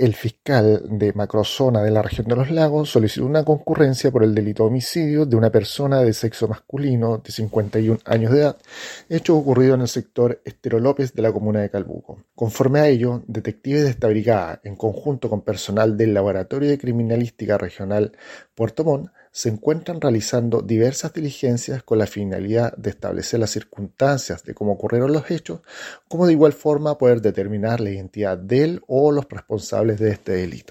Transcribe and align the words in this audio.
El 0.00 0.14
fiscal 0.14 0.82
de 0.90 1.12
Macrozona 1.12 1.82
de 1.82 1.90
la 1.90 2.02
región 2.02 2.26
de 2.26 2.34
los 2.34 2.50
lagos 2.50 2.90
solicitó 2.90 3.26
una 3.26 3.44
concurrencia 3.44 4.10
por 4.10 4.24
el 4.24 4.34
delito 4.34 4.64
de 4.64 4.68
homicidio 4.68 5.24
de 5.24 5.36
una 5.36 5.50
persona 5.50 6.00
de 6.00 6.12
sexo 6.12 6.48
masculino 6.48 7.18
de 7.18 7.30
51 7.30 8.00
años 8.04 8.32
de 8.32 8.40
edad, 8.40 8.56
hecho 9.08 9.36
ocurrido 9.36 9.74
en 9.74 9.82
el 9.82 9.88
sector 9.88 10.40
Estero 10.44 10.80
López 10.80 11.14
de 11.14 11.22
la 11.22 11.32
comuna 11.32 11.60
de 11.60 11.70
Calbuco. 11.70 12.24
Conforme 12.34 12.80
a 12.80 12.88
ello, 12.88 13.22
detectives 13.26 13.84
de 13.84 13.90
esta 13.90 14.08
brigada, 14.08 14.60
en 14.64 14.74
conjunto 14.74 15.30
con 15.30 15.42
personal 15.42 15.96
del 15.96 16.12
Laboratorio 16.12 16.68
de 16.68 16.78
Criminalística 16.78 17.56
Regional 17.56 18.12
Puerto 18.54 18.84
Montt, 18.84 19.10
se 19.34 19.48
encuentran 19.48 20.00
realizando 20.00 20.62
diversas 20.62 21.12
diligencias 21.12 21.82
con 21.82 21.98
la 21.98 22.06
finalidad 22.06 22.72
de 22.76 22.90
establecer 22.90 23.40
las 23.40 23.50
circunstancias 23.50 24.44
de 24.44 24.54
cómo 24.54 24.74
ocurrieron 24.74 25.12
los 25.12 25.28
hechos, 25.28 25.58
como 26.06 26.28
de 26.28 26.34
igual 26.34 26.52
forma 26.52 26.96
poder 26.98 27.20
determinar 27.20 27.80
la 27.80 27.90
identidad 27.90 28.38
del 28.38 28.80
o 28.86 29.10
los 29.10 29.28
responsables 29.28 29.98
de 29.98 30.12
este 30.12 30.32
delito. 30.34 30.62